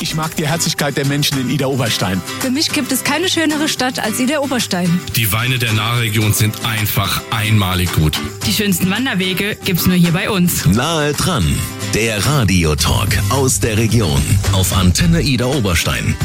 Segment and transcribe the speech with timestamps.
[0.00, 2.22] Ich mag die Herzlichkeit der Menschen in Ida Oberstein.
[2.40, 5.00] Für mich gibt es keine schönere Stadt als Ida Oberstein.
[5.16, 8.18] Die Weine der Nahregion sind einfach einmalig gut.
[8.46, 10.66] Die schönsten Wanderwege gibt's nur hier bei uns.
[10.66, 11.44] Nahe dran,
[11.94, 14.22] der Radiotalk aus der Region
[14.52, 16.16] auf Antenne Ida Oberstein.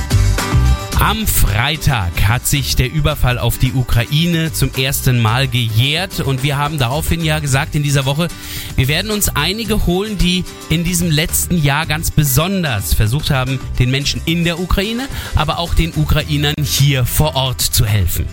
[1.04, 6.56] Am Freitag hat sich der Überfall auf die Ukraine zum ersten Mal gejährt und wir
[6.56, 8.30] haben daraufhin ja gesagt in dieser Woche,
[8.78, 13.92] wir werden uns einige holen, die in diesem letzten Jahr ganz besonders versucht haben, den
[13.92, 18.26] Menschen in der Ukraine, aber auch den Ukrainern hier vor Ort zu helfen.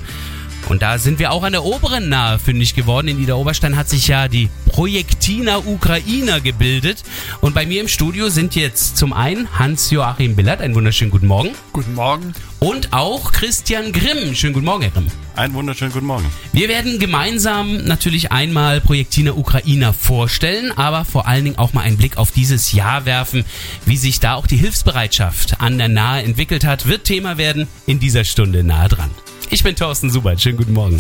[0.71, 3.09] Und da sind wir auch an der oberen nahe fündig geworden.
[3.09, 7.03] In Ida Oberstein hat sich ja die Projektiner Ukrainer gebildet.
[7.41, 10.61] Und bei mir im Studio sind jetzt zum einen Hans-Joachim Billert.
[10.61, 11.51] Einen wunderschönen guten Morgen.
[11.73, 12.35] Guten Morgen.
[12.61, 14.33] Und auch Christian Grimm.
[14.37, 15.09] Schönen guten Morgen, Herr Grimm.
[15.35, 16.27] Einen wunderschönen guten Morgen.
[16.53, 21.97] Wir werden gemeinsam natürlich einmal Projektiner Ukrainer vorstellen, aber vor allen Dingen auch mal einen
[21.97, 23.45] Blick auf dieses Jahr werfen,
[23.87, 27.99] wie sich da auch die Hilfsbereitschaft an der Nahe entwickelt hat, wird Thema werden in
[27.99, 29.11] dieser Stunde nahe dran.
[29.53, 30.41] Ich bin Thorsten Subert.
[30.41, 30.97] Schönen guten Morgen.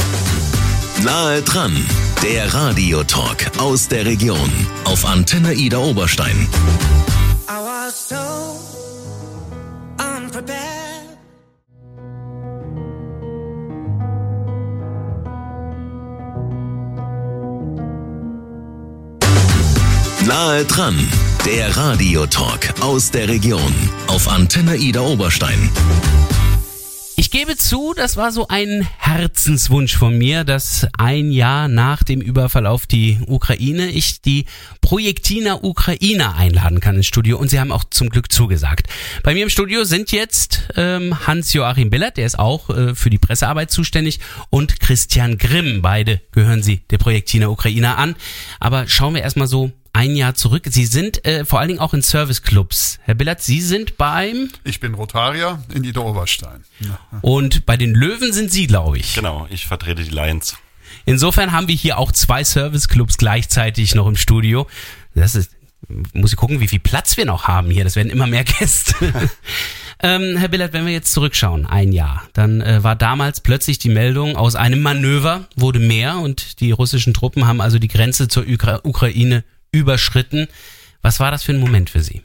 [1.04, 1.72] Nahe dran,
[2.20, 4.50] der Radiotalk aus der Region
[4.84, 6.48] auf Antenne Ida Oberstein.
[7.48, 8.16] I was so
[9.98, 10.58] unprepared.
[20.26, 20.98] Nahe dran,
[21.46, 23.74] der Radiotalk aus der Region
[24.08, 25.70] auf Antenne Ida Oberstein.
[27.32, 32.20] Ich gebe zu, das war so ein Herzenswunsch von mir, dass ein Jahr nach dem
[32.20, 34.46] Überfall auf die Ukraine ich die
[34.80, 38.88] Projektiner Ukrainer einladen kann ins Studio und sie haben auch zum Glück zugesagt.
[39.22, 43.18] Bei mir im Studio sind jetzt ähm, Hans-Joachim Billert, der ist auch äh, für die
[43.18, 44.18] Pressearbeit zuständig
[44.50, 45.82] und Christian Grimm.
[45.82, 48.16] Beide gehören sie der Projektiner Ukrainer an.
[48.58, 50.64] Aber schauen wir erstmal so ein Jahr zurück.
[50.66, 52.98] Sie sind äh, vor allen Dingen auch in Serviceclubs.
[53.02, 54.50] Herr Billert, Sie sind beim...
[54.64, 56.64] Ich bin Rotarier in Ida Oberstein.
[56.80, 56.98] Ja.
[57.22, 59.14] Und bei den Löwen sind Sie, glaube ich.
[59.14, 60.56] Genau, ich vertrete die Lions.
[61.06, 64.66] Insofern haben wir hier auch zwei Serviceclubs gleichzeitig noch im Studio.
[65.14, 65.52] Das ist,
[66.12, 67.84] muss ich gucken, wie viel Platz wir noch haben hier.
[67.84, 68.94] Das werden immer mehr Gäste.
[70.02, 73.88] ähm, Herr Billert, wenn wir jetzt zurückschauen, ein Jahr, dann äh, war damals plötzlich die
[73.88, 78.44] Meldung, aus einem Manöver wurde mehr und die russischen Truppen haben also die Grenze zur
[78.46, 79.42] Ukra Ukraine
[79.72, 80.48] überschritten.
[81.02, 82.22] Was war das für ein Moment für Sie?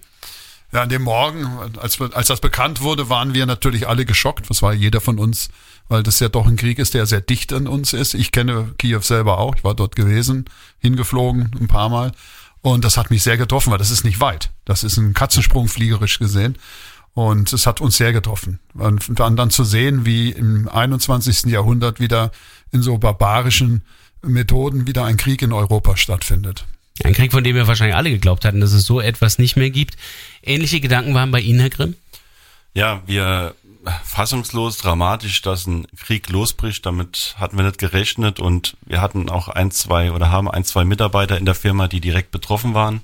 [0.71, 1.47] Ja, an dem Morgen,
[1.79, 4.49] als, als das bekannt wurde, waren wir natürlich alle geschockt.
[4.49, 5.49] Was war jeder von uns,
[5.87, 8.13] weil das ja doch ein Krieg ist, der sehr dicht an uns ist.
[8.13, 9.55] Ich kenne Kiew selber auch.
[9.55, 10.45] Ich war dort gewesen,
[10.79, 12.11] hingeflogen ein paar Mal.
[12.61, 14.51] Und das hat mich sehr getroffen, weil das ist nicht weit.
[14.65, 16.57] Das ist ein Katzensprung fliegerisch gesehen.
[17.13, 18.59] Und es hat uns sehr getroffen.
[18.73, 21.45] Und dann, dann zu sehen, wie im 21.
[21.45, 22.31] Jahrhundert wieder
[22.71, 23.83] in so barbarischen
[24.21, 26.65] Methoden wieder ein Krieg in Europa stattfindet.
[27.05, 29.69] Ein Krieg, von dem wir wahrscheinlich alle geglaubt hatten, dass es so etwas nicht mehr
[29.69, 29.95] gibt.
[30.41, 31.95] Ähnliche Gedanken waren bei Ihnen, Herr Grimm?
[32.73, 33.53] Ja, wir
[34.03, 36.83] fassungslos, dramatisch, dass ein Krieg losbricht.
[36.83, 40.83] Damit hatten wir nicht gerechnet und wir hatten auch ein, zwei oder haben ein, zwei
[40.83, 43.01] Mitarbeiter in der Firma, die direkt betroffen waren,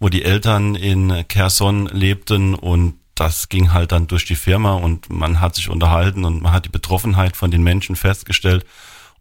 [0.00, 5.10] wo die Eltern in Kherson lebten und das ging halt dann durch die Firma und
[5.10, 8.64] man hat sich unterhalten und man hat die Betroffenheit von den Menschen festgestellt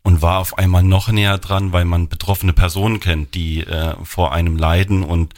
[0.04, 4.34] und war auf einmal noch näher dran, weil man betroffene Personen kennt, die äh, vor
[4.34, 5.34] einem leiden und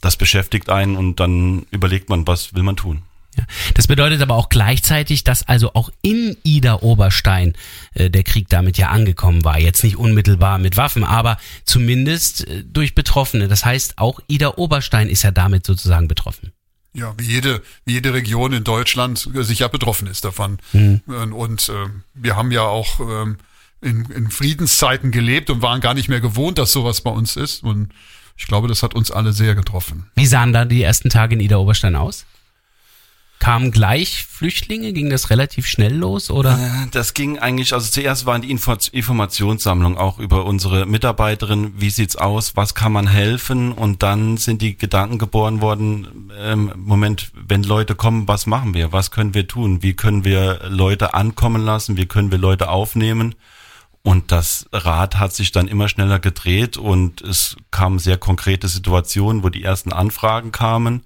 [0.00, 3.02] das beschäftigt einen und dann überlegt man, was will man tun.
[3.36, 3.44] Ja.
[3.74, 7.54] Das bedeutet aber auch gleichzeitig, dass also auch in Ida Oberstein
[7.94, 9.58] äh, der Krieg damit ja angekommen war.
[9.58, 13.48] Jetzt nicht unmittelbar mit Waffen, aber zumindest äh, durch Betroffene.
[13.48, 16.52] Das heißt, auch Ida Oberstein ist ja damit sozusagen betroffen.
[16.94, 20.58] Ja, wie jede, wie jede Region in Deutschland sicher betroffen ist davon.
[20.74, 21.00] Mhm.
[21.32, 23.38] Und äh, wir haben ja auch ähm,
[23.82, 27.62] in, in Friedenszeiten gelebt und waren gar nicht mehr gewohnt, dass sowas bei uns ist.
[27.64, 27.92] Und
[28.36, 30.06] ich glaube, das hat uns alle sehr getroffen.
[30.14, 32.24] Wie sahen da die ersten Tage in Ida Oberstein aus?
[33.40, 34.92] Kamen gleich Flüchtlinge?
[34.92, 36.56] Ging das relativ schnell los oder?
[36.56, 41.72] Äh, das ging eigentlich, also zuerst waren die Info Informationssammlung auch über unsere Mitarbeiterin.
[41.76, 42.54] Wie sieht's aus?
[42.54, 43.72] Was kann man helfen?
[43.72, 48.92] Und dann sind die Gedanken geboren worden, ähm, Moment, wenn Leute kommen, was machen wir?
[48.92, 49.82] Was können wir tun?
[49.82, 51.96] Wie können wir Leute ankommen lassen?
[51.96, 53.34] Wie können wir Leute aufnehmen?
[54.04, 59.44] Und das Rad hat sich dann immer schneller gedreht und es kamen sehr konkrete Situationen,
[59.44, 61.02] wo die ersten Anfragen kamen.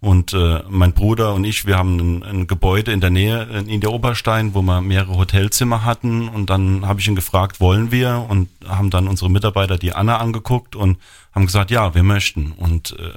[0.00, 3.82] Und äh, mein Bruder und ich, wir haben ein, ein Gebäude in der Nähe in
[3.82, 6.28] der Oberstein, wo wir mehrere Hotelzimmer hatten.
[6.28, 8.24] Und dann habe ich ihn gefragt, wollen wir?
[8.26, 10.98] Und haben dann unsere Mitarbeiter die Anna angeguckt und
[11.34, 12.52] haben gesagt, ja, wir möchten.
[12.52, 13.12] Und äh,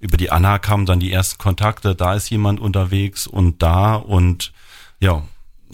[0.00, 3.94] über die Anna kamen dann die ersten Kontakte, da ist jemand unterwegs und da.
[3.94, 4.54] Und
[5.00, 5.22] ja,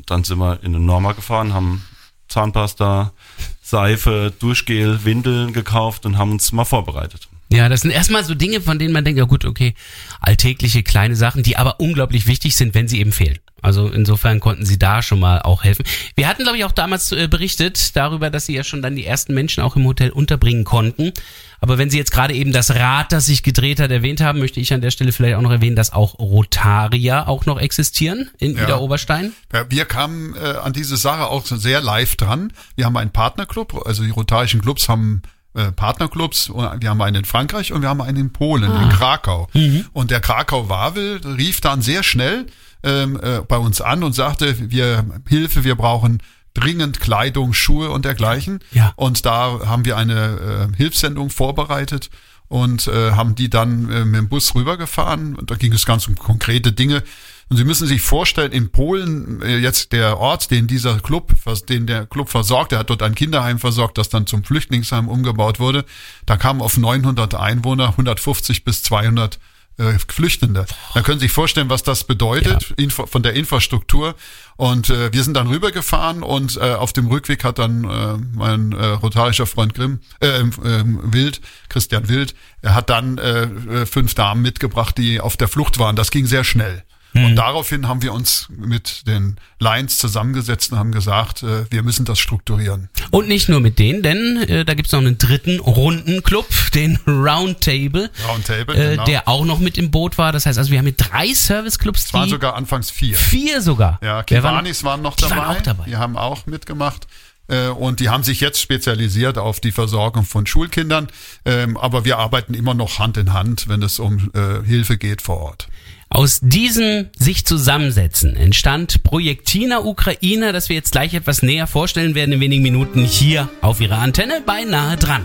[0.07, 1.85] dann sind wir in den Norma gefahren, haben
[2.31, 3.13] Zahnpasta,
[3.61, 7.29] Seife, Duschgel, Windeln gekauft und haben uns mal vorbereitet.
[7.53, 9.75] Ja, das sind erstmal so Dinge, von denen man denkt, ja gut, okay,
[10.21, 13.39] alltägliche kleine Sachen, die aber unglaublich wichtig sind, wenn sie eben fehlen.
[13.61, 15.85] Also insofern konnten sie da schon mal auch helfen.
[16.15, 19.05] Wir hatten, glaube ich, auch damals äh, berichtet darüber, dass sie ja schon dann die
[19.05, 21.13] ersten Menschen auch im Hotel unterbringen konnten.
[21.61, 24.61] Aber wenn Sie jetzt gerade eben das Rad, das sich gedreht hat, erwähnt haben, möchte
[24.61, 28.57] ich an der Stelle vielleicht auch noch erwähnen, dass auch Rotarier auch noch existieren in
[28.57, 28.79] Ja.
[28.79, 29.33] Oberstein.
[29.53, 32.53] Ja, wir kamen äh, an diese Sache auch sehr live dran.
[32.77, 35.23] Wir haben einen Partnerclub, also die rotarischen Clubs haben
[35.55, 36.49] äh, Partnerclubs.
[36.49, 39.49] Und Wir haben einen in Frankreich und wir haben einen in Polen, in Krakau.
[39.93, 42.47] Und der Krakau-Wawel rief dann sehr schnell
[42.83, 46.23] ähm, äh, bei uns an und sagte, wir Hilfe, wir brauchen
[46.55, 48.61] dringend Kleidung, Schuhe und dergleichen.
[48.73, 48.93] Ja.
[48.97, 52.11] Und da haben wir eine äh, Hilfssendung vorbereitet
[52.49, 55.37] und äh, haben die dann äh, mit dem Bus rübergefahren.
[55.37, 57.05] Und da ging es ganz um konkrete Dinge.
[57.49, 61.33] Und Sie müssen sich vorstellen, in Polen äh, jetzt der Ort, den dieser Club,
[61.69, 65.61] den der Club versorgt, der hat dort ein Kinderheim versorgt, das dann zum Flüchtlingsheim umgebaut
[65.61, 65.85] wurde.
[66.27, 69.39] Da kamen auf 900 Einwohner 150 bis 200
[69.81, 70.67] äh, Flüchtende.
[70.95, 74.15] Da können Sie sich vorstellen, was das bedeutet Info, von der Infrastruktur.
[74.57, 78.73] Und äh, wir sind dann rübergefahren und äh, auf dem Rückweg hat dann äh, mein
[78.73, 84.15] äh, rotarischer Freund Grimm, äh, ähm, Wild, Christian Wild, er hat dann äh, äh, fünf
[84.15, 85.97] Damen mitgebracht, die auf der Flucht waren.
[85.97, 86.85] Das ging sehr schnell.
[87.13, 92.05] Und daraufhin haben wir uns mit den Lions zusammengesetzt und haben gesagt, äh, wir müssen
[92.05, 92.89] das strukturieren.
[93.11, 98.11] Und nicht nur mit denen, denn äh, da gibt's noch einen dritten Rundenclub, den Roundtable,
[98.29, 99.05] Roundtable, äh, genau.
[99.05, 100.33] der auch noch mit im Boot war.
[100.33, 103.17] Das heißt, also wir haben mit drei Serviceclubs, Es waren sogar anfangs vier.
[103.17, 103.99] vier sogar.
[104.03, 105.37] Ja, Kiwanis waren noch die dabei.
[105.37, 105.85] waren auch dabei.
[105.87, 107.07] Die haben auch mitgemacht.
[107.49, 111.09] Äh, Und die haben sich jetzt spezialisiert auf die Versorgung von Schulkindern.
[111.45, 115.21] Ähm, Aber wir arbeiten immer noch Hand in Hand, wenn es um äh, Hilfe geht
[115.23, 115.69] vor Ort.
[116.13, 122.33] Aus diesem sich zusammensetzen entstand Projektina Ukraine, das wir jetzt gleich etwas näher vorstellen werden
[122.33, 125.25] in wenigen Minuten hier auf Ihrer Antenne beinahe dran.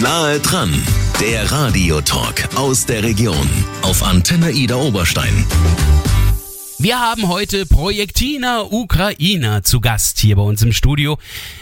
[0.00, 0.82] Nahe dran,
[1.20, 3.48] der Radiotalk aus der Region
[3.82, 5.46] auf Antenne Ida Oberstein.
[6.80, 11.18] Wir haben heute Projektina Ukraina zu Gast hier bei uns im Studio.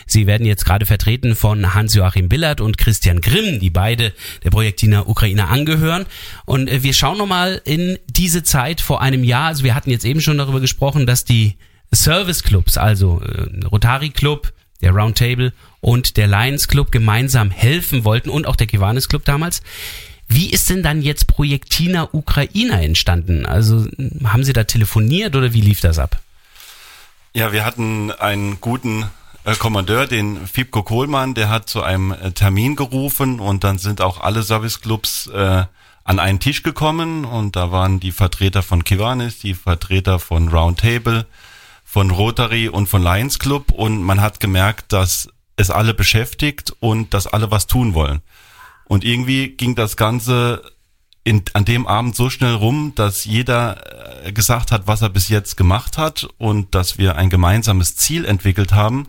[0.06, 4.12] Sie werden jetzt gerade vertreten von Hans-Joachim Billert und Christian Grimm, die beide
[4.44, 6.04] der Projektina Ukraina angehören.
[6.44, 9.46] Und äh, wir schauen nochmal in diese Zeit vor einem Jahr.
[9.46, 11.54] Also wir hatten jetzt eben schon darüber gesprochen, dass die
[11.94, 14.52] Service-Clubs, also äh, Rotary Club,
[14.82, 19.62] der Roundtable und der Lions Club gemeinsam helfen wollten und auch der Kiwanis Club damals.
[20.28, 23.46] Wie ist denn dann jetzt Projektina Ukraina entstanden?
[23.46, 23.86] Also
[24.24, 26.18] haben Sie da telefoniert oder wie lief das ab?
[27.32, 29.04] Ja, wir hatten einen guten
[29.44, 34.00] äh, Kommandeur, den Fibko Kohlmann, der hat zu einem äh, Termin gerufen und dann sind
[34.00, 35.64] auch alle Serviceclubs äh,
[36.02, 41.26] an einen Tisch gekommen und da waren die Vertreter von Kiwanis, die Vertreter von Roundtable,
[41.84, 47.14] von Rotary und von Lions Club und man hat gemerkt, dass es alle beschäftigt und
[47.14, 48.20] dass alle was tun wollen.
[48.88, 50.62] Und irgendwie ging das Ganze
[51.24, 55.28] in, an dem Abend so schnell rum, dass jeder äh, gesagt hat, was er bis
[55.28, 59.08] jetzt gemacht hat und dass wir ein gemeinsames Ziel entwickelt haben.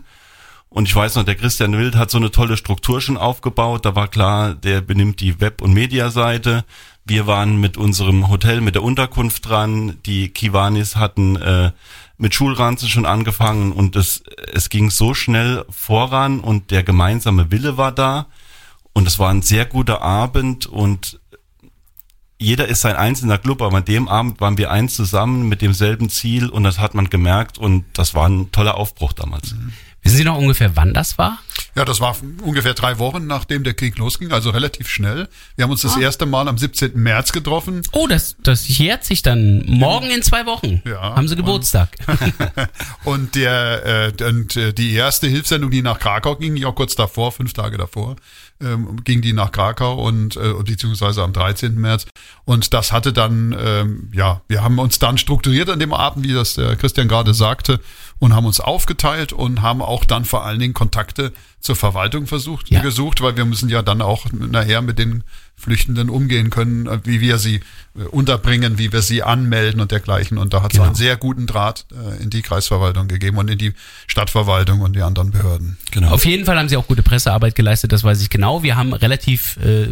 [0.68, 3.84] Und ich weiß noch, der Christian Wild hat so eine tolle Struktur schon aufgebaut.
[3.84, 6.64] Da war klar, der benimmt die Web- und Mediaseite.
[7.06, 9.96] Wir waren mit unserem Hotel, mit der Unterkunft dran.
[10.04, 11.70] Die Kiwanis hatten äh,
[12.18, 17.76] mit Schulranzen schon angefangen und es, es ging so schnell voran und der gemeinsame Wille
[17.76, 18.26] war da.
[18.92, 21.20] Und es war ein sehr guter Abend und
[22.40, 26.08] jeder ist sein einzelner Club, aber an dem Abend waren wir eins zusammen mit demselben
[26.08, 29.54] Ziel und das hat man gemerkt und das war ein toller Aufbruch damals.
[30.02, 31.38] Wissen Sie noch ungefähr, wann das war?
[31.74, 35.28] Ja, das war ungefähr drei Wochen, nachdem der Krieg losging, also relativ schnell.
[35.56, 36.92] Wir haben uns das erste Mal am 17.
[36.94, 37.82] März getroffen.
[37.92, 40.82] Oh, das, das jährt sich dann morgen in zwei Wochen.
[40.84, 41.96] Ja, Haben Sie Geburtstag.
[43.04, 47.32] Und der äh, und äh, die erste Hilfssendung, die nach Krakau ging, ja kurz davor,
[47.32, 48.16] fünf Tage davor,
[48.60, 51.74] ähm, ging die nach Krakau und äh, beziehungsweise am 13.
[51.76, 52.06] März.
[52.44, 56.32] Und das hatte dann, ähm, ja, wir haben uns dann strukturiert an dem Abend, wie
[56.32, 57.80] das der Christian gerade sagte,
[58.18, 62.70] und haben uns aufgeteilt und haben auch dann vor allen Dingen Kontakte zur Verwaltung versucht,
[62.70, 62.80] Ja.
[62.80, 65.22] gesucht, weil wir müssen ja dann auch nachher mit den
[65.58, 67.56] Flüchtenden umgehen können, äh, wie wir sie
[67.96, 70.38] äh, unterbringen, wie wir sie anmelden und dergleichen.
[70.38, 70.86] Und da hat es Genau.
[70.86, 73.72] einen sehr guten Draht äh, in die Kreisverwaltung gegeben und in die
[74.06, 75.76] Stadtverwaltung und die anderen Behörden.
[75.90, 76.10] Genau.
[76.10, 78.62] Auf jeden Fall haben Sie auch gute Pressearbeit geleistet, das weiß ich genau.
[78.62, 79.88] Wir haben relativ äh,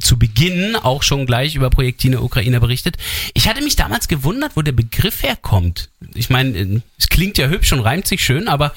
[0.00, 2.96] zu Beginn auch schon gleich über Projektine Ukraine berichtet.
[3.34, 5.90] Ich hatte mich damals gewundert, wo der Begriff herkommt.
[6.14, 8.72] Ich meine, es klingt ja hübsch und reimt sich schön, aber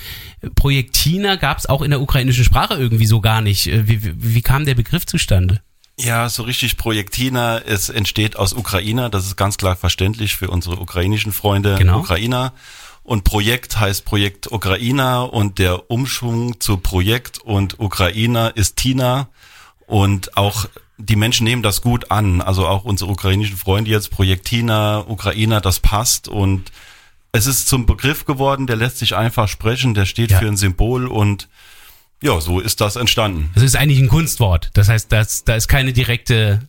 [0.55, 3.65] Projektina gab es auch in der ukrainischen Sprache irgendwie so gar nicht.
[3.65, 5.61] Wie, wie, wie kam der Begriff zustande?
[5.99, 10.79] Ja, so richtig Projektina, es entsteht aus Ukrainer, das ist ganz klar verständlich für unsere
[10.79, 11.99] ukrainischen Freunde Genau.
[11.99, 12.53] Ukrainer.
[13.03, 19.27] Und Projekt heißt Projekt Ukrainer und der Umschwung zu Projekt und Ukrainer ist Tina.
[19.87, 20.65] Und auch
[20.97, 22.41] die Menschen nehmen das gut an.
[22.41, 26.29] Also auch unsere ukrainischen Freunde jetzt, Projektina, Ukrainer, das passt.
[26.29, 26.71] Und
[27.33, 30.39] es ist zum Begriff geworden, der lässt sich einfach sprechen, der steht Ja.
[30.39, 31.49] für ein Symbol und
[32.23, 33.49] ja, so ist das entstanden.
[33.53, 34.71] Das ist eigentlich ein Kunstwort.
[34.73, 36.61] Das heißt, das, da ist keine direkte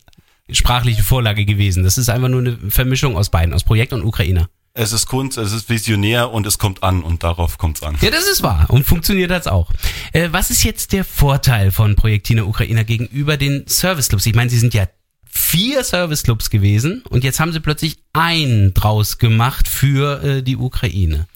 [0.50, 1.84] sprachliche Vorlage gewesen.
[1.84, 4.48] Das ist einfach nur eine Vermischung aus beiden, aus Projekt und Ukrainer.
[4.76, 7.96] Es ist Kunst, es ist visionär und es kommt an und darauf kommt's an.
[8.00, 9.70] Ja, das ist wahr und funktioniert das auch.
[10.12, 14.26] Äh, was ist jetzt der Vorteil von Projektine Ukrainer gegenüber den Serviceclubs?
[14.26, 14.88] Ich meine, sie sind ja
[15.24, 21.28] vier Serviceclubs gewesen und jetzt haben sie plötzlich einen draus gemacht für äh, die Ukraine.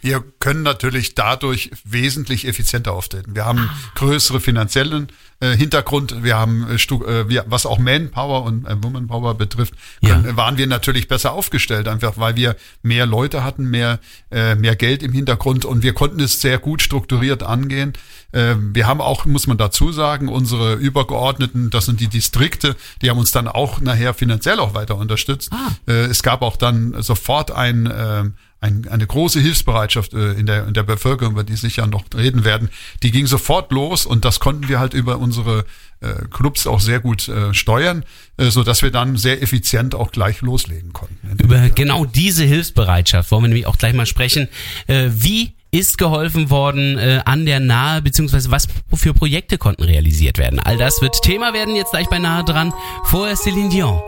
[0.00, 3.34] Wir können natürlich dadurch wesentlich effizienter auftreten.
[3.34, 5.08] Wir haben größere finanziellen
[5.40, 9.72] äh, Hintergrund, wir haben, äh, äh, wir, was auch Manpower und äh, Womanpower betrifft,
[10.04, 10.36] können, Ja.
[10.36, 15.02] waren wir natürlich besser aufgestellt, einfach weil wir mehr Leute hatten, mehr, äh, mehr Geld
[15.02, 17.94] im Hintergrund und wir konnten es sehr gut strukturiert angehen.
[18.32, 23.08] Äh, wir haben auch, muss man dazu sagen, unsere Übergeordneten, das sind die Distrikte, die
[23.08, 25.50] haben uns dann auch nachher finanziell auch weiter unterstützt.
[25.88, 28.24] Äh, es gab auch dann sofort ein, äh,
[28.60, 32.44] ein, eine große Hilfsbereitschaft äh, in, der, in der Bevölkerung, über die sicher noch reden
[32.44, 32.68] werden,
[33.02, 35.64] die ging sofort los und das konnten wir halt über unsere
[36.00, 38.04] äh, Clubs auch sehr gut äh, steuern,
[38.36, 41.42] äh, so dass wir dann sehr effizient auch gleich loslegen konnten.
[41.42, 44.48] Über genau diese Hilfsbereitschaft wollen wir nämlich auch gleich mal sprechen.
[44.86, 50.36] Äh, wie ist geholfen worden äh, an der Nahe, beziehungsweise was für Projekte konnten realisiert
[50.36, 50.58] werden?
[50.58, 52.72] All das wird Thema werden jetzt gleich bei Nahe dran.
[53.04, 54.00] Vorher Céline Dion.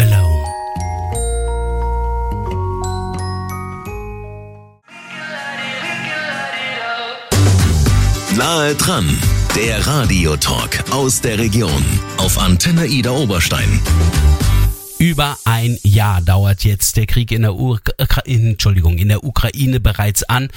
[0.00, 0.31] Alone.
[8.36, 9.18] Nahe dran,
[9.54, 11.84] der Radiotalk aus der Region
[12.16, 13.80] auf Antenne Ida Oberstein.
[14.98, 17.90] Über ein Jahr dauert jetzt der Krieg in der, Uk
[18.24, 20.48] Entschuldigung, in der Ukraine bereits an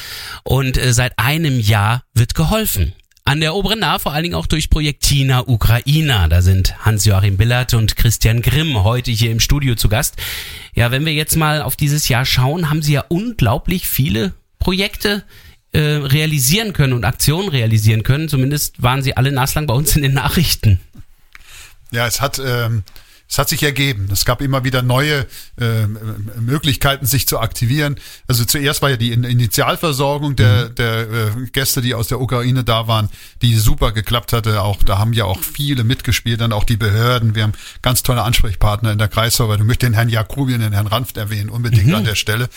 [0.45, 2.93] und äh, seit einem Jahr wird geholfen.
[3.25, 6.29] An der oberen Nahe vor allen Dingen auch durch Projektina Ukraina.
[6.29, 10.15] Da sind Hans-Joachim Billert und Christian Grimm heute hier im Studio zu Gast.
[10.75, 15.25] Ja, wenn wir jetzt mal auf dieses Jahr schauen, haben sie ja unglaublich viele Projekte
[15.75, 18.29] äh, realisieren können und Aktionen realisieren können.
[18.29, 20.79] Zumindest waren sie alle naslang bei uns in den Nachrichten.
[21.91, 22.83] Ja, es hat, ähm,
[23.27, 24.07] es hat sich ergeben.
[24.11, 25.25] Es gab immer wieder neue
[25.59, 25.97] ähm,
[26.39, 27.95] Möglichkeiten, sich zu aktivieren.
[28.27, 32.63] Also zuerst war ja die In- Initialversorgung der, der äh, Gäste, die aus der Ukraine
[32.63, 33.09] da waren,
[33.41, 34.61] die super geklappt hatte.
[34.61, 37.33] Auch da haben ja auch viele mitgespielt, dann auch die Behörden.
[37.35, 39.65] Wir haben ganz tolle Ansprechpartner in der Kreisverwaltung.
[39.65, 42.47] Ich möchte den Herrn Jakobien, den Herrn Ranft erwähnen, unbedingt an der Stelle.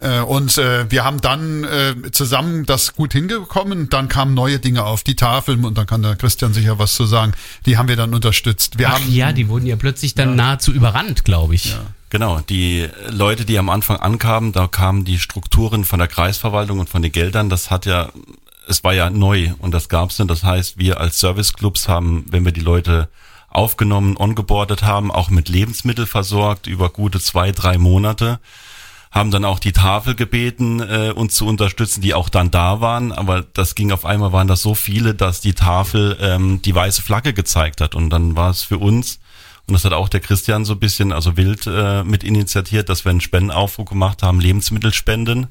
[0.00, 3.88] Äh, und äh, wir haben dann äh, zusammen das gut hingekommen.
[3.90, 7.06] Dann kamen neue Dinge auf, die Tafeln und dann kann der Christian sicher was zu
[7.06, 7.32] sagen.
[7.66, 8.78] Die haben wir dann unterstützt.
[8.78, 11.76] Wir Ach haben ja, die wurden ja plötzlich dann nahezu überrannt, glaube ich.
[12.10, 16.88] Genau, die Leute, die am Anfang ankamen, da kamen die Strukturen von der Kreisverwaltung und
[16.88, 18.10] von den Geldern, das hat ja,
[18.68, 20.30] es war ja neu und das gab's nicht.
[20.30, 23.08] Das heißt, wir als Serviceclubs haben, wenn wir die Leute
[23.48, 28.40] aufgenommen, ongeboardet haben, auch mit Lebensmittel versorgt über gute zwei, drei Monate
[29.10, 33.10] haben dann auch die Tafel gebeten, äh, uns zu unterstützen, die auch dann da waren.
[33.10, 37.02] Aber das ging auf einmal, waren das so viele, dass die Tafel ähm, die weiße
[37.02, 37.94] Flagge gezeigt hat.
[37.96, 39.18] Und dann war es für uns,
[39.70, 43.04] und das hat auch der Christian so ein bisschen, also wild äh, mit initiiert, dass
[43.04, 45.46] wir einen Spendenaufruf gemacht haben, Lebensmittelspenden.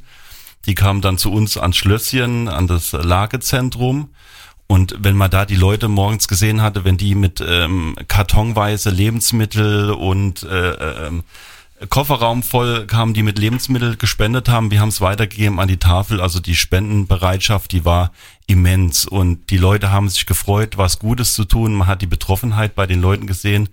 [0.66, 4.10] Die kamen dann zu uns ans Schlösschen, an das Lagezentrum.
[4.68, 9.92] Und wenn man da die Leute morgens gesehen hatte, wenn die mit ähm, kartonweise Lebensmittel
[9.92, 11.24] und äh, ähm,
[11.88, 14.70] Kofferraum voll kamen, die mit Lebensmittel gespendet haben.
[14.70, 16.20] Wir haben es weitergegeben an die Tafel.
[16.20, 18.12] Also die Spendenbereitschaft, die war
[18.48, 19.06] immens.
[19.06, 21.74] Und die Leute haben sich gefreut, was Gutes zu tun.
[21.74, 23.70] Man hat die Betroffenheit bei den Leuten gesehen,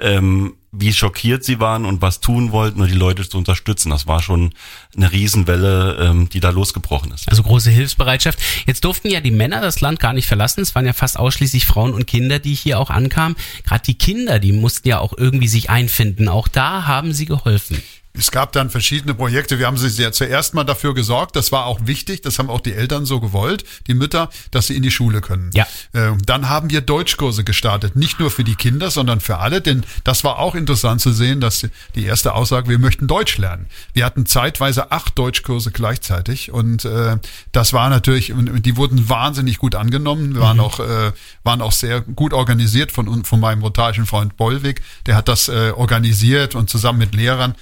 [0.00, 3.90] ähm, wie schockiert sie waren und was tun wollten und die Leute zu unterstützen.
[3.90, 4.52] Das war schon
[4.94, 7.28] eine Riesenwelle, ähm, die da losgebrochen ist.
[7.28, 8.38] Also große Hilfsbereitschaft.
[8.66, 10.60] Jetzt durften ja die Männer das Land gar nicht verlassen.
[10.60, 13.36] Es waren ja fast ausschließlich Frauen und Kinder, die hier auch ankamen.
[13.64, 16.28] Gerade die Kinder, die mussten ja auch irgendwie sich einfinden.
[16.28, 17.82] Auch da haben sie geholfen.
[18.14, 19.58] Es gab dann verschiedene Projekte.
[19.58, 21.36] Wir haben sie ja zuerst mal dafür gesorgt.
[21.36, 22.20] Das war auch wichtig.
[22.22, 25.50] Das haben auch die Eltern so gewollt, die Mütter, dass sie in die Schule können.
[25.54, 25.66] Ja.
[25.94, 27.94] Ähm, Dann haben wir Deutschkurse gestartet.
[27.94, 29.60] Nicht nur für die Kinder, sondern für alle.
[29.60, 33.66] Denn das war auch interessant zu sehen, dass die erste Aussage, wir möchten Deutsch lernen.
[33.92, 36.50] Wir hatten zeitweise acht Deutschkurse gleichzeitig.
[36.50, 37.18] Und äh,
[37.52, 40.34] das war natürlich, und die wurden wahnsinnig gut angenommen.
[40.34, 41.12] Wir waren auch, äh,
[41.44, 44.82] waren auch sehr gut organisiert von, von meinem rotarischen Freund Bollwig.
[45.06, 47.54] Der hat das äh, organisiert und zusammen mit Lehrern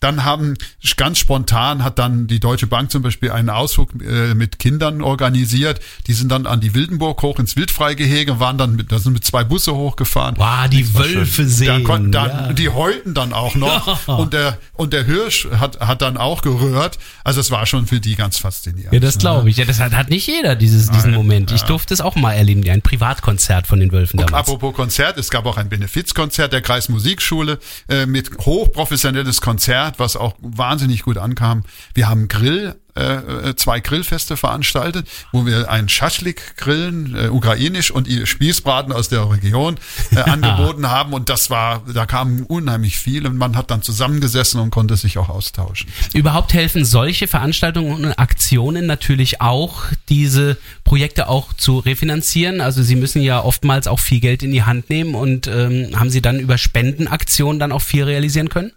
[0.00, 0.56] dann haben
[0.96, 5.80] ganz spontan hat dann die Deutsche Bank zum Beispiel einen Ausflug äh, mit Kindern organisiert.
[6.06, 9.24] Die sind dann an die Wildenburg hoch ins Wildfreigehege, waren dann mit, da sind mit
[9.24, 10.34] zwei Busse hochgefahren.
[10.38, 11.84] Wow, die Wölfe Da sehen.
[11.84, 12.52] kon, dann, ja.
[12.52, 16.98] Die heulten dann auch noch und der und der Hirsch hat hat dann auch gerührt.
[17.24, 18.92] Also es war schon für die ganz faszinierend.
[18.92, 19.56] Ja, das glaube ich.
[19.56, 21.52] Ja, das hat, hat nicht jeder dieses, diesen Moment.
[21.52, 24.34] Ich durfte es auch mal erleben, ein Privatkonzert von den Wölfen damals.
[24.48, 30.34] Apropos Konzert, es gab auch ein Benefizkonzert der Kreismusikschule äh, mit hochprofessionelles Konzert, was auch
[30.40, 31.64] wahnsinnig gut ankam.
[31.94, 37.90] Wir haben Grill, äh, äh, zwei Grillfeste veranstaltet, wo wir einen Schaschlik grillen, äh, ukrainisch
[37.90, 39.76] und ihr Spießbraten aus der Region
[40.10, 44.60] äh, angeboten haben und das war, da kamen unheimlich viel und man hat dann zusammengesessen
[44.60, 45.88] und konnte sich auch austauschen.
[46.14, 52.60] Überhaupt helfen solche Veranstaltungen und Aktionen natürlich auch, diese Projekte auch zu refinanzieren.
[52.60, 56.10] Also Sie müssen ja oftmals auch viel Geld in die Hand nehmen und ähm, haben
[56.10, 58.72] Sie dann über Spendenaktionen dann auch viel realisieren können?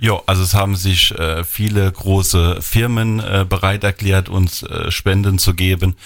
[0.00, 5.38] Ja, also es haben sich äh, viele große Firmen äh, bereit erklärt, uns äh, Spenden
[5.38, 5.96] zu geben.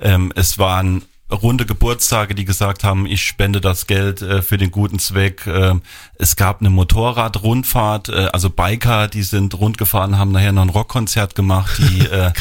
[0.00, 4.70] Ähm, es waren runde Geburtstage, die gesagt haben, ich spende das Geld äh, für den
[4.70, 5.46] guten Zweck.
[5.46, 5.82] Ähm,
[6.16, 11.34] es gab eine Motorradrundfahrt, äh, also Biker, die sind rundgefahren, haben nachher noch ein Rockkonzert
[11.34, 12.32] gemacht, die, äh,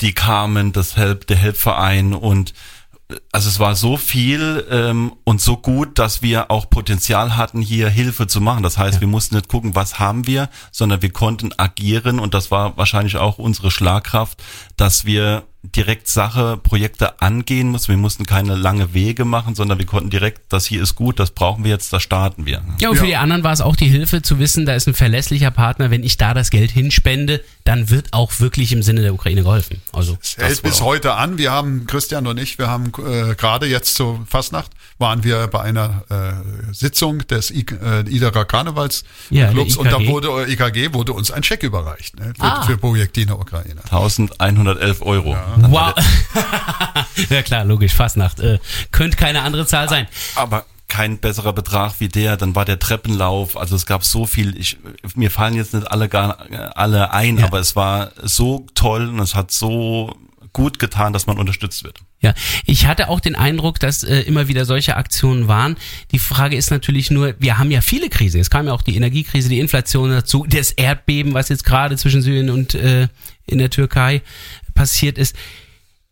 [0.00, 2.54] die kamen, das Help, der Helpverein und
[3.32, 7.88] also es war so viel ähm, und so gut, dass wir auch Potenzial hatten, hier
[7.88, 8.62] Hilfe zu machen.
[8.62, 12.50] Das heißt, wir mussten nicht gucken, was haben wir, sondern wir konnten agieren und das
[12.50, 14.42] war wahrscheinlich auch unsere Schlagkraft,
[14.76, 15.44] dass wir
[15.74, 17.88] direkt Sache, Projekte angehen mussten.
[17.88, 21.30] Wir mussten keine lange Wege machen, sondern wir konnten direkt, das hier ist gut, das
[21.30, 22.62] brauchen wir jetzt, da starten wir.
[22.80, 24.94] Ja, und für die anderen war es auch die Hilfe zu wissen, da ist ein
[24.94, 29.14] verlässlicher Partner, wenn ich da das Geld hinspende, dann wird auch wirklich im Sinne der
[29.14, 29.80] Ukraine geholfen.
[29.92, 31.38] Also Es hält bis heute an.
[31.38, 35.60] Wir haben, Christian und ich, wir haben äh, gerade jetzt zur Fastnacht, waren wir bei
[35.62, 40.92] einer äh, Sitzung des I, äh, Iderer Karnevalsclubs Ja, der und da wurde äh, IKG
[40.92, 42.62] wurde uns ein Scheck überreicht ne, für, Ah.
[42.62, 43.80] für Projektine Ukraine.
[43.90, 45.36] 1111 Euro.
[45.56, 45.94] Wow.
[47.30, 48.40] ja klar, logisch, Fastnacht.
[48.40, 48.58] Äh,
[48.90, 50.06] könnte keine andere Zahl sein.
[50.36, 54.56] aber kein besserer Betrag wie der, dann war der Treppenlauf, also es gab so viel,
[54.56, 54.76] ich,
[55.16, 56.38] mir fallen jetzt nicht alle gar,
[56.76, 57.46] alle ein, Ja.
[57.46, 60.14] aber es war so toll und es hat so
[60.52, 61.98] gut getan, dass man unterstützt wird.
[62.20, 62.32] Ja,
[62.64, 65.76] ich hatte auch den Eindruck, dass äh, immer wieder solche Aktionen waren.
[66.12, 68.40] Die Frage ist natürlich nur, wir haben ja viele Krisen.
[68.40, 72.22] Es kam ja auch die Energiekrise, die Inflation dazu, das Erdbeben, was jetzt gerade zwischen
[72.22, 73.08] Syrien und äh,
[73.46, 74.22] in der Türkei
[74.74, 75.36] passiert ist.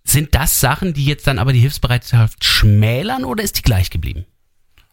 [0.05, 4.27] Sind das Sachen, die jetzt dann aber die Hilfsbereitschaft schmälern oder ist die gleich geblieben?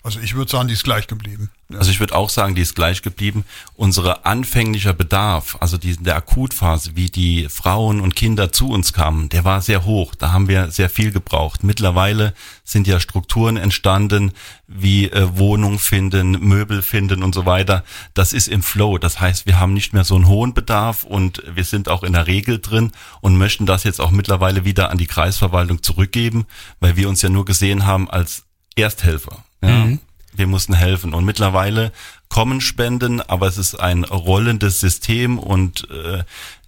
[0.01, 1.49] Also ich würde sagen, die ist gleich geblieben.
[1.67, 1.79] Ja.
[1.79, 3.43] Also ich würde auch sagen, die ist gleich geblieben.
[3.75, 9.27] Unsere anfänglicher Bedarf, also die der Akutphase, wie die Frauen und Kinder zu uns kamen,
[9.27, 10.15] der war sehr hoch.
[10.15, 11.65] Da haben wir sehr viel gebraucht.
[11.65, 12.33] Mittlerweile
[12.63, 14.31] sind ja Strukturen entstanden,
[14.67, 17.83] wie äh, Wohnung finden, Möbel finden und so weiter.
[18.13, 18.99] Das ist im Flow.
[18.99, 22.13] Das heißt, wir haben nicht mehr so einen hohen Bedarf und wir sind auch in
[22.13, 26.45] der Regel drin und möchten das jetzt auch mittlerweile wieder an die Kreisverwaltung zurückgeben,
[26.79, 28.43] weil wir uns ja nur gesehen haben als
[28.77, 29.43] Ersthelfer.
[29.61, 29.89] Ja?
[30.33, 31.13] Wir mussten helfen.
[31.13, 31.91] Und mittlerweile
[32.29, 36.23] kommen Spenden, aber es ist ein rollendes System und äh,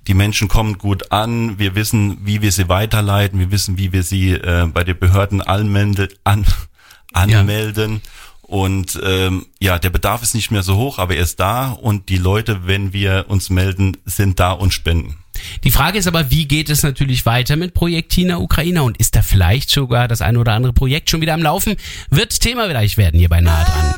[0.08, 1.60] die Menschen kommen gut an.
[1.60, 3.40] Wir wissen, wie wir sie weiterleiten.
[3.40, 6.46] Wir wissen, wie wir sie äh, bei den Behörden anmelde, an,
[7.14, 8.02] anmelden.
[8.42, 11.72] Und ähm, ja, der Bedarf ist nicht mehr so hoch, aber er ist da.
[11.72, 15.18] Und die Leute, wenn wir uns melden, sind da und spenden.
[15.64, 19.16] Die Frage ist aber, wie geht es natürlich weiter mit Projekt Tina Ukraine und ist
[19.16, 21.76] da vielleicht sogar das eine oder andere Projekt schon wieder am Laufen?
[22.10, 23.96] Wird Thema vielleicht werden hier bei Nahe dran.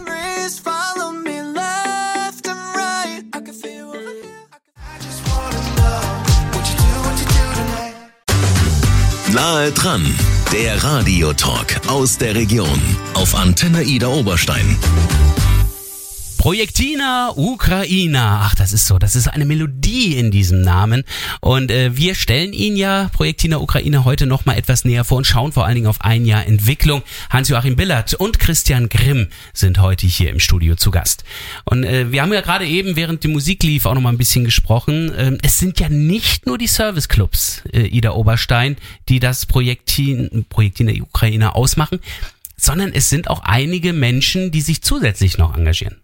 [9.34, 10.06] Nahe dran,
[10.52, 12.80] der Radiotalk aus der Region
[13.16, 14.78] auf Antenne Ida Oberstein.
[16.44, 18.42] Projektina Ukraina.
[18.44, 19.00] Ach, das ist so.
[19.00, 21.06] Das ist eine Melodie in diesem Namen.
[21.40, 25.26] Und äh, wir stellen Ihnen ja Projektina Ukraine heute noch mal etwas näher vor und
[25.26, 27.02] schauen vor allen Dingen auf ein Jahr Entwicklung.
[27.30, 31.24] Hans-Joachim Billert und Christian Grimm sind heute hier im Studio zu Gast.
[31.64, 34.18] Und äh, wir haben ja gerade eben, während die Musik lief, auch noch mal ein
[34.18, 35.14] bisschen gesprochen.
[35.18, 38.76] Ähm, es sind ja nicht nur die Serviceclubs äh, Ida Oberstein,
[39.08, 42.02] die das Projektin, Projektina Ukraine ausmachen,
[42.58, 46.04] sondern es sind auch einige Menschen, die sich zusätzlich noch engagieren.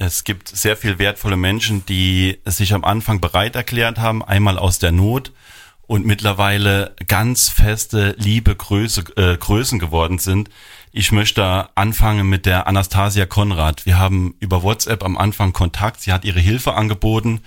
[0.00, 4.78] Es gibt sehr viel wertvolle Menschen, die sich am Anfang bereit erklärt haben, einmal aus
[4.78, 5.32] der Not
[5.88, 10.50] und mittlerweile ganz feste, liebe Größe, äh, Größen geworden sind.
[10.92, 13.86] Ich möchte anfangen mit der Anastasia Konrad.
[13.86, 16.00] Wir haben über WhatsApp am Anfang Kontakt.
[16.00, 17.40] Sie hat ihre Hilfe angeboten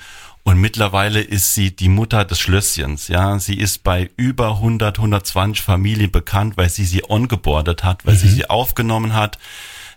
[0.43, 3.07] und mittlerweile ist sie die Mutter des Schlösschens.
[3.07, 8.15] Ja, sie ist bei über 100, 120 Familien bekannt, weil sie sie ongeboardet hat, weil
[8.15, 9.37] sie sie aufgenommen hat.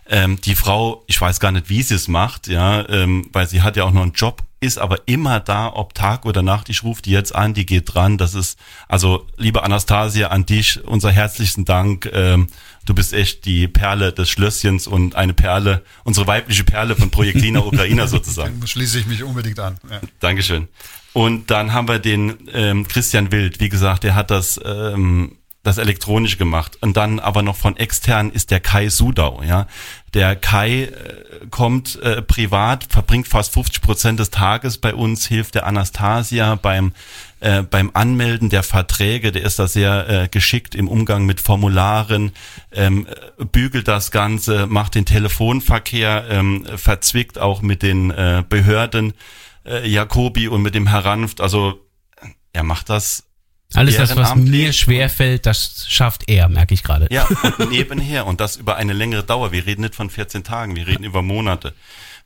[0.07, 3.61] Ähm, die Frau, ich weiß gar nicht, wie sie es macht, ja, ähm, weil sie
[3.61, 6.69] hat ja auch noch einen Job ist aber immer da, ob Tag oder Nacht.
[6.69, 8.17] Ich rufe die jetzt an, die geht dran.
[8.17, 12.09] Das ist, also liebe Anastasia, an dich unser herzlichsten Dank.
[12.11, 12.47] Ähm,
[12.85, 17.59] du bist echt die Perle des Schlösschens und eine Perle, unsere weibliche Perle von Projektina
[17.65, 18.59] Ukraina sozusagen.
[18.59, 19.77] Dann schließe ich mich unbedingt an.
[19.89, 20.01] Ja.
[20.19, 20.67] Dankeschön.
[21.13, 25.77] Und dann haben wir den ähm, Christian Wild, wie gesagt, der hat das ähm, das
[25.77, 26.77] elektronisch gemacht.
[26.81, 29.67] Und dann aber noch von extern ist der Kai Sudau, ja.
[30.13, 35.55] Der Kai äh, kommt äh, privat, verbringt fast 50 Prozent des Tages bei uns, hilft
[35.55, 36.93] der Anastasia beim
[37.41, 42.31] äh, beim Anmelden der Verträge, der ist da sehr äh, geschickt im Umgang mit Formularen,
[42.71, 49.13] ähm, äh, bügelt das Ganze, macht den Telefonverkehr, ähm, verzwickt auch mit den äh, Behörden,
[49.65, 51.05] äh, Jacobi und mit dem Herr.
[51.39, 51.81] Also
[52.53, 53.24] er macht das
[53.75, 57.07] Alles das, was mir schwerfällt, das schafft er, merke ich gerade.
[57.11, 59.51] ja, und nebenher und das über eine längere Dauer.
[59.51, 61.73] Wir reden nicht von 14 Tagen, wir reden über Monate.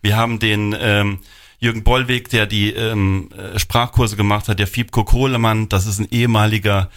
[0.02, 1.20] Wir haben den ähm,
[1.60, 6.08] Jürgen Bollweg, der die ähm, äh, Sprachkurse gemacht hat, der Fiebko Kohlemann, das ist ein
[6.10, 6.90] ehemaliger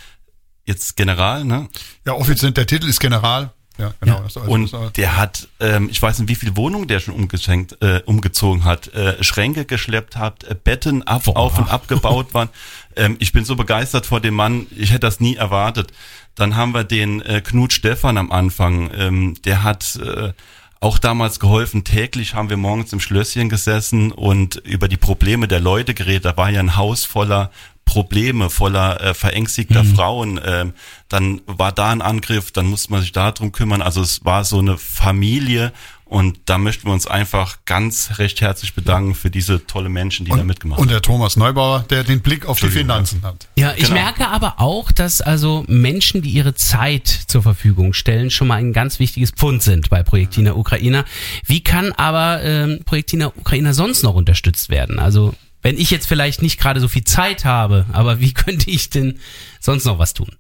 [0.65, 1.69] jetzt General, ne?
[2.07, 3.53] ja, offiziell der Titel ist General.
[3.79, 4.21] Ja, genau.
[4.23, 7.81] Das- also Und der hat, ähm, ich weiß nicht, wie viele Wohnungen der schon umgeschenkt,
[7.83, 12.49] äh, umgezogen hat, äh, Schränke geschleppt hat, äh, Betten ab, auf und abgebaut waren.
[12.95, 15.93] Ähm, ich bin so begeistert vor dem Mann, ich hätte das nie erwartet.
[16.35, 20.35] Dann haben wir den äh, Knut Stefan am Anfang, ähm, der hat äh,
[20.79, 21.85] auch damals geholfen.
[21.85, 26.27] Täglich haben wir morgens im Schlösschen gesessen und über die Probleme der Leute geredet.
[26.27, 27.51] Da war ja ein Haus voller
[27.85, 30.41] Probleme, voller äh, verängstigter Frauen.
[30.45, 30.73] Ähm,
[31.09, 33.83] dann war da ein Angriff, dann musste man sich darum kümmern.
[33.83, 35.73] Also es war so eine Familie
[36.05, 40.31] und da möchten wir uns einfach ganz recht herzlich bedanken für diese tolle Menschen, die
[40.33, 40.91] da mitgemacht und haben.
[40.93, 43.49] der Thomas Neubauer, der den Blick auf die Finanzen hat.
[43.57, 43.95] Ja, ich Genau.
[43.95, 48.73] merke aber auch, dass also Menschen, die ihre Zeit zur Verfügung stellen, schon mal ein
[48.75, 51.05] ganz wichtiges Pfund sind bei Projektina Ukraina.
[51.47, 54.99] Wie kann aber ähm, Projektina Ukraina sonst noch unterstützt werden?
[54.99, 58.91] Also wenn ich jetzt vielleicht nicht gerade so viel Zeit habe, aber wie könnte ich
[58.91, 59.19] denn
[59.61, 60.37] sonst noch was tun?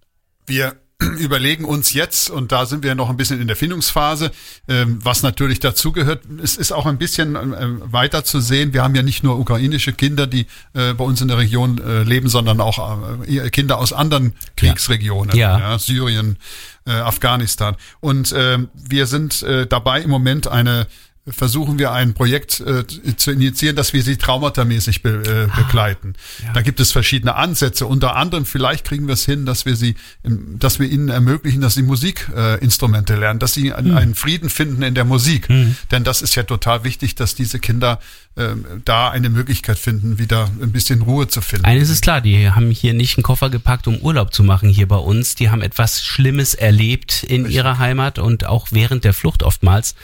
[0.47, 0.77] Wir
[1.19, 4.31] überlegen uns jetzt, und da sind wir noch ein bisschen in der Findungsphase,
[4.69, 6.23] ähm, was natürlich dazugehört.
[6.43, 8.73] Es ist auch ein bisschen ähm, weiter zu sehen.
[8.73, 12.03] Wir haben ja nicht nur ukrainische Kinder, die äh, bei uns in der Region äh,
[12.03, 15.79] leben, sondern auch äh, Kinder aus anderen Kriegsregionen, Ja.
[15.79, 16.39] Syrien,
[16.87, 17.77] äh, Afghanistan.
[18.01, 20.87] Und ähm, wir sind dabei im Moment eine
[21.29, 22.85] versuchen wir ein Projekt äh,
[23.17, 26.15] zu initiieren, dass wir sie traumatamäßig be, äh, begleiten.
[26.53, 27.87] Da gibt es verschiedene Ansätze.
[27.87, 31.61] Unter anderem vielleicht kriegen wir es hin, dass wir sie, im- dass wir ihnen ermöglichen,
[31.61, 35.47] dass sie Musikinstrumente äh, lernen, dass sie einen, einen Frieden finden in der Musik.
[35.93, 38.01] Denn das ist ja total wichtig, dass diese Kinder
[38.37, 41.67] ähm, da eine Möglichkeit finden, wieder ein bisschen Ruhe zu finden.
[41.67, 44.89] Eines ist klar, die haben hier nicht einen Koffer gepackt, um Urlaub zu machen hier
[44.89, 45.35] bei uns.
[45.37, 49.95] Die haben etwas Schlimmes erlebt in ihrer Heimat und auch während der Flucht oftmals.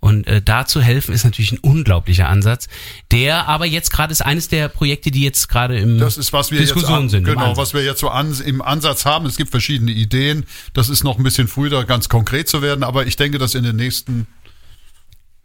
[0.00, 2.68] Und äh, da zu helfen ist natürlich ein unglaublicher Ansatz,
[3.10, 6.52] der aber jetzt gerade ist eines der Projekte, die jetzt gerade im Das ist, was
[6.52, 7.26] wir Diskussion jetzt, sind.
[7.26, 9.26] im Genau, was wir jetzt so an, im Ansatz haben.
[9.26, 10.46] Es gibt verschiedene Ideen.
[10.72, 12.84] Das ist noch ein bisschen früh, da ganz konkret zu werden.
[12.84, 14.28] Aber ich denke, dass in den nächsten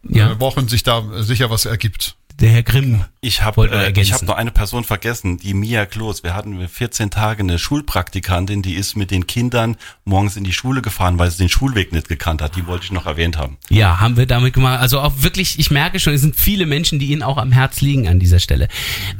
[0.08, 2.16] ja, äh, Wochen sich da sicher was ergibt.
[2.40, 3.04] Der Herr Grimm.
[3.20, 6.22] Ich habe äh, ich hab noch eine Person vergessen, die Mia Klos.
[6.22, 10.82] Wir hatten 14 Tage eine Schulpraktikantin, die ist mit den Kindern morgens in die Schule
[10.82, 12.56] gefahren, weil sie den Schulweg nicht gekannt hat.
[12.56, 13.56] Die wollte ich noch erwähnt haben.
[13.70, 14.80] Ja, haben wir damit gemacht.
[14.80, 17.80] Also auch wirklich, ich merke schon, es sind viele Menschen, die Ihnen auch am Herz
[17.80, 18.68] liegen an dieser Stelle.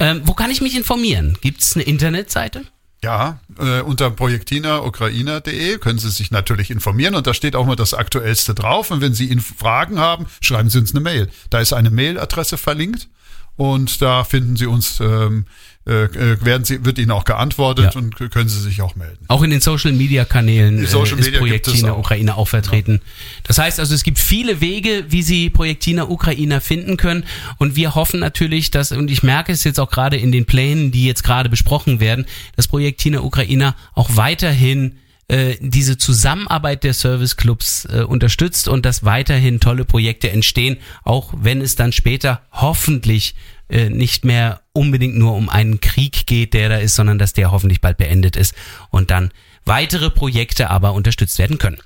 [0.00, 1.38] Ähm, wo kann ich mich informieren?
[1.40, 2.62] Gibt es eine Internetseite?
[3.04, 7.92] Ja, äh, unter projektinaukraina.de können Sie sich natürlich informieren und da steht auch mal das
[7.92, 8.90] Aktuellste drauf.
[8.90, 11.28] Und wenn Sie in Fragen haben, schreiben Sie uns eine Mail.
[11.50, 13.10] Da ist eine Mailadresse verlinkt
[13.56, 15.44] und da finden Sie uns, ähm,
[15.86, 18.00] äh, äh, werden Sie, wird Ihnen auch geantwortet Ja.
[18.00, 19.24] und können Sie sich auch melden.
[19.28, 21.98] Auch in den Social Media Kanälen äh, Social ist Media es Projektina auch.
[21.98, 23.02] Ukraine auch vertreten.
[23.42, 27.24] Das heißt also, es gibt viele Wege, wie Sie Projektina Ukraine finden können.
[27.58, 30.90] Und wir hoffen natürlich, dass, und ich merke es jetzt auch gerade in den Plänen,
[30.90, 32.24] die jetzt gerade besprochen werden,
[32.56, 34.96] dass Projektina Ukraine auch weiterhin
[35.28, 41.60] äh, diese Zusammenarbeit der Serviceclubs äh, unterstützt und dass weiterhin tolle Projekte entstehen, auch wenn
[41.62, 43.34] es dann später hoffentlich
[43.68, 47.50] äh, nicht mehr unbedingt nur um einen Krieg geht, der da ist, sondern dass der
[47.50, 48.54] hoffentlich bald beendet ist
[48.90, 49.30] und dann
[49.64, 51.78] weitere Projekte aber unterstützt werden können.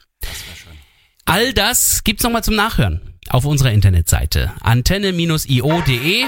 [1.25, 6.25] All das gibt's nochmal zum Nachhören auf unserer Internetseite antenne-io.de.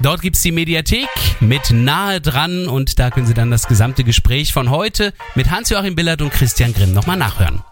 [0.00, 1.08] Dort gibt's die Mediathek
[1.40, 5.94] mit nahe dran und da können Sie dann das gesamte Gespräch von heute mit Hans-Joachim
[5.94, 7.62] Billert und Christian Grimm nochmal nachhören.